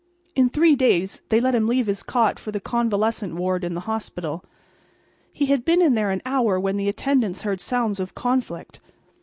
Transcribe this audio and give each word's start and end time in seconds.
In 0.35 0.49
three 0.49 0.75
days 0.75 1.21
they 1.29 1.39
let 1.39 1.53
him 1.53 1.67
leave 1.67 1.85
his 1.85 2.01
cot 2.01 2.39
for 2.39 2.51
the 2.51 2.59
convalescent 2.59 3.35
ward 3.35 3.63
in 3.63 3.75
the 3.75 3.81
hospital. 3.81 4.43
He 5.31 5.45
had 5.45 5.63
been 5.63 5.79
in 5.79 5.93
there 5.93 6.09
an 6.09 6.23
hour 6.25 6.59
when 6.59 6.77
the 6.77 6.89
attendants 6.89 7.43
heard 7.43 7.61
sounds 7.61 7.99
of 7.99 8.15
conflict. 8.15 8.79